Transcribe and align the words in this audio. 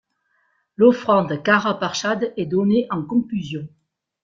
L'offrande 0.77 1.43
Karah 1.43 1.77
Parshad 1.79 2.33
est 2.35 2.47
donnée 2.47 2.87
en 2.89 3.03
conclusion. 3.03 3.67